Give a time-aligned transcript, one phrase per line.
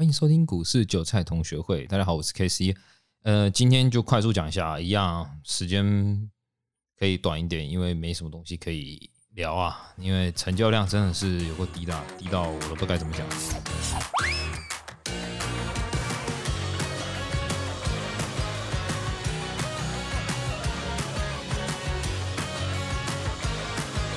[0.00, 1.84] 欢迎收听股市韭菜同学会。
[1.84, 2.74] 大家好，我是 K C。
[3.22, 6.30] 呃，今天就快速讲一下，一样时间
[6.98, 9.92] 可以短一点，因为没什么东西可以聊啊。
[9.98, 13.28] 因为成交量真的是有个低的，低到我都不知道该怎么讲。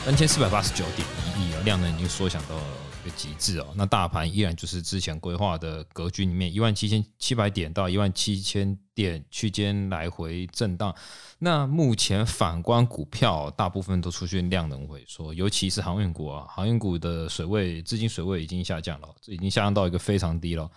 [0.06, 2.58] 三千四百八十九点一亿啊，量能已经缩小到
[3.04, 3.74] 个极致哦。
[3.76, 10.96] 那大盘依然就是之前规划的格局里面，一万七千七百点到一万七千点区间来回震荡。
[11.40, 20.70] 那目前反观股票，大部分都出现量能萎缩，尤其是航运股啊，航运股的水位资金水位已经下降了，这已经下降到一个非常低了。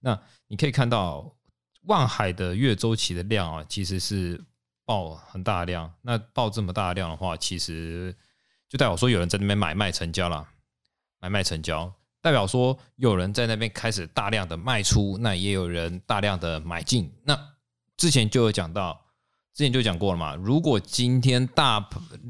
[0.00, 1.30] 那你可以看到，
[1.82, 4.42] 万海的月周期的量啊，其实是
[4.86, 5.92] 爆很大量。
[6.02, 8.14] 那爆这么大量的话，其实
[8.68, 10.46] 就代表说有人在那边买卖成交了，
[11.24, 17.10] 买卖成交，代表说有人在那边开始大量的卖出，那也有人大量的买进。
[17.22, 17.34] 那
[17.96, 18.92] 之前就有讲到，
[19.54, 20.34] 之前就讲过了嘛。
[20.34, 21.82] 如果今天大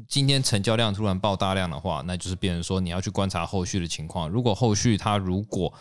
[0.07, 4.29] 今天成交量突然爆大量的话，那就是变成说你要去观察后续的情况。
[4.29, 5.73] 如果后续它如果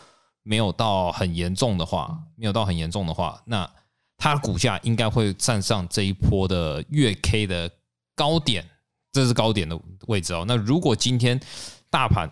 [0.43, 3.71] 没有到很严重的话，没有到很严重的话，那
[4.17, 7.71] 它股价应该会站上这一波的月 K 的
[8.17, 8.69] 高点。
[9.13, 10.45] 这是高点的位置哦。
[10.49, 11.41] 那如果今天
[11.89, 12.29] 大盘，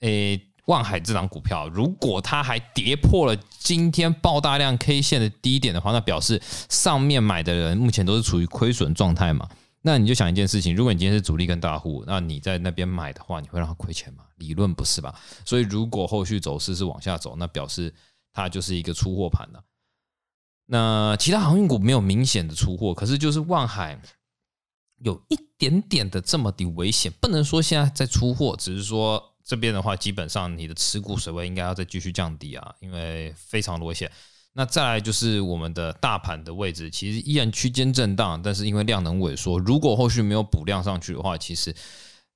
[0.00, 9.48] 诶，万海这档股票，如果它还跌破了今天爆大量 K 线的低点的话，那表示上面买的人目前都是处于亏损状态嘛？
[9.82, 14.24] 那你就想一件事情，如果你今天是主力跟大户，那你在那边买的话，你会让他亏钱吗？
[14.36, 15.14] 理论不是吧？
[15.44, 17.92] 所以如果后续走势是往下走，那表示
[18.32, 19.64] 它就是一个出货盘了。
[20.66, 24.00] 那其他航运股没有明显的出货，可是就是万海。
[25.02, 34.08] 有一点点的这么的危险，不能说现在在出货，只是说这边的话，基本上你的持股水位应该要再继续降低啊，因为非常危险。
[34.52, 41.74] 那再来就是我们的大盘的位置，其实依然区间震荡，但是因为量能萎缩，如果后续没有补量上去的话，其实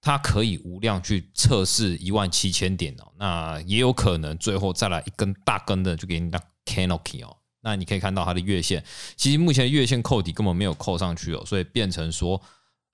[0.00, 7.36] 它可以无量去测试一万七千点哦，那也有可能最后再来一根大根的就给你当 canopy 哦。
[7.60, 8.82] 那你可以看到它的月线，
[9.14, 12.42] 其实目前月线扣底根本没有扣上去哦，所以变成说，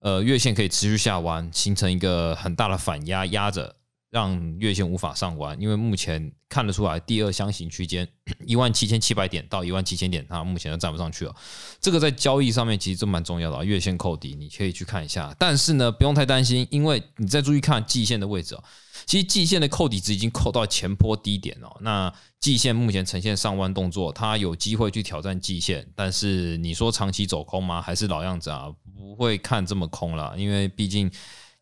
[0.01, 3.75] 呃，月线可以持续下弯，形成一个很大的反压，压着
[4.11, 5.61] 让月线无法上完。
[5.61, 8.07] 因为目前看得出来，第二箱型区间
[8.47, 11.35] 一万七千七百点到一万七千点，它目前都站不上去了。
[11.81, 15.35] 这个在交易上面其实就蛮重要的，月线扣底你可以去看一下。
[15.39, 18.65] 但是呢，不用太担心，因为你再注意看季线的位置哦。
[19.07, 27.81] 其实季线的扣底值已经扣到前坡低点了，那季线目前呈现上弯动作，它有机会去挑战季线，但是你说长期走空吗？
[27.81, 31.11] 还是老样子啊，不会看这么空了，因为毕竟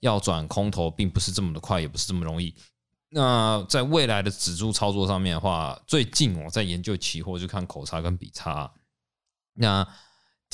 [0.00, 2.54] 要转空头并不是这么的快，也不是这么容易。
[3.10, 8.72] 那在未来的指数操作上面的话，最近我在研究期货，就看口差跟比差。
[9.54, 9.86] 那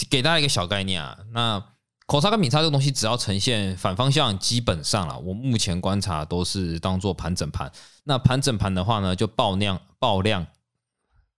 [0.09, 1.65] 给大家一个小概念啊，那。
[2.07, 7.73] 口差跟比差这个东西，只要呈现反方向，基本上啊，我目前观察都是当做盘整盘。
[8.03, 10.47] 那盘整盘的话呢，就爆量爆量，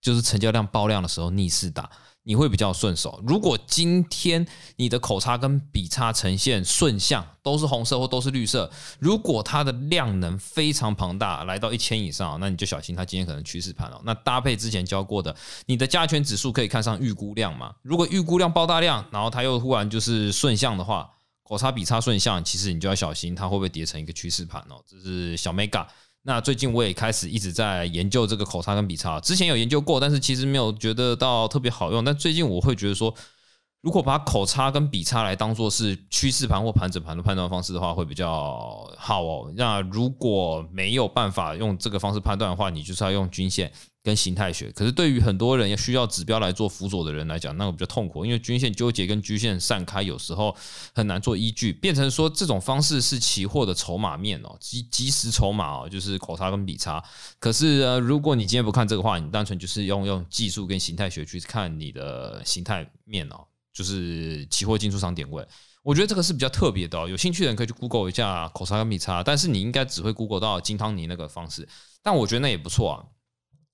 [0.01, 1.89] 就是成交量爆量的时候逆势打。
[2.27, 3.23] 你会比较顺手。
[3.25, 4.45] 如果今天
[4.75, 14.01] 你的口差跟笔差呈现顺向，都是红色或都是绿色，如果它的量能非常庞大，来到一千以上，那你就小心它今天可能趋势盘了。
[14.03, 15.33] 那搭配之前教过的，
[15.67, 17.73] 你的加权指数可以看上预估量嘛？
[17.81, 21.09] 如果预估量爆大量，然后它又忽然就是顺向的话，
[21.43, 24.83] 口差笔差顺向，其实你就要小心它会不会叠成一个趋势盘哦。
[24.85, 25.87] 这是小 mega。
[26.23, 32.03] 那最近我也开始一直在研究这个口差跟笔差，之前有研究过，但是其实没有觉得到特别好用。
[32.03, 33.13] 但最近我会觉得说，
[33.81, 39.53] 如果把口差跟笔差来当做是趋势盘或盘整盘的判断方式的话，会比较好哦。
[39.55, 43.71] 那如果没有办法用这个方式判断的话，你就是要用均线。
[44.07, 50.55] 跟形态学，可是对于很多人要需要指标来做辅佐的人来讲，那个比较痛苦，因为均线纠结跟均线散开，有时候
[50.95, 57.03] 很难做依据，变成说这种方式是期货的筹码面哦，即即时筹码哦，就是口差跟比差。
[57.37, 65.45] 可是呃，如果你今天不看这个话，你单纯就是用用技术跟形态学去看你的形态面哦，就是期货进出场点位，
[65.83, 67.09] 我觉得这个是比较特别的哦。
[67.09, 71.67] 有兴趣的人可以去 Google 一下口差跟比差，但是你应该只会 Google 到金汤尼那个方式，
[72.01, 73.03] 但我觉得那也不错啊。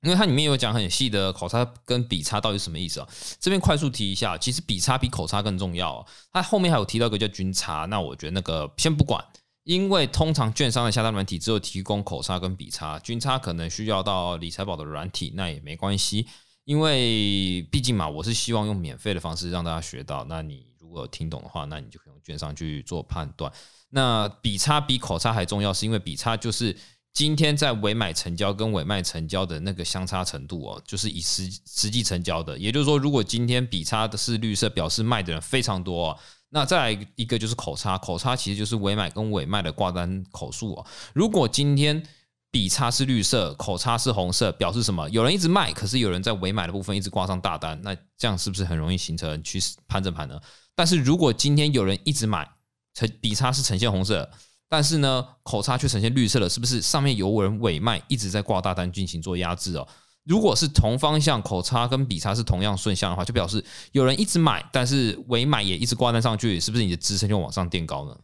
[0.04, 3.08] 因为它里面有讲很细的口差跟比差到底什么意思啊？
[3.40, 6.06] 这边快速提一下，其实比差比口差更重要。
[6.34, 9.24] 它后面还有提到一个叫均差，那我觉得那个先不管，
[9.64, 16.28] 因为通常券商的下单软体只有提供口差跟比差，均差可能需要到理财宝的软体，那也没关系，
[16.66, 20.26] 因为毕竟嘛，我是希望用免费的方式让大家学到。
[20.26, 23.50] 那你如果听懂的话，那你就可以用券商去做判断。
[23.90, 26.76] 那比差比口差还重要，是因为比差就是。
[27.14, 36.20] 今天在委买成交跟委卖成交的那个相差程度哦，就是以实实际成交的，也就是说，如果今天比差的是绿色，表示卖的人非常多哦。
[36.50, 40.86] 那再来一个就是口差，口差其实就是委买跟委卖的挂单口数哦。
[41.14, 42.02] 如果今天
[42.50, 45.08] 比差是绿色，口差是红色，表示什么？
[45.12, 50.40] 有人一直卖，可是有人在委买的部分一直挂上大单，那这样是不是很容易形成趋势盘整盘呢？
[50.76, 52.50] 但是如果今天有人一直买，
[52.96, 54.32] 呈比差是呈现红色。
[54.74, 59.88] 但是呢，口差却呈现绿色了，是不是上面有人尾卖一直在挂大单进行做压制哦？
[60.24, 68.18] 如果是同方向，口差跟比差是同样顺向的话，就表示有人一直买，但是尾买也一直挂单上去，是不是你的支撑就往上垫高呢？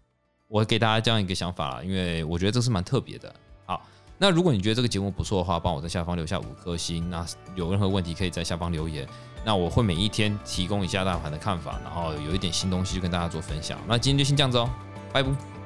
[0.47, 3.31] 我给大家这样一个想法，因为我觉得这是蛮特别的。
[3.67, 3.79] 好，
[4.17, 7.07] 那如果你觉得这个节目不错的话，帮我在下方留下五颗星。
[7.11, 7.23] 那
[7.53, 9.07] 有任何问题可以在下方留言，
[9.45, 13.79] 那我会每一天提供一下大盘的看法，然后有一点新东西就跟大家做分享。
[13.87, 14.67] 那今天就先这样子哦，
[15.13, 15.58] 拜拜。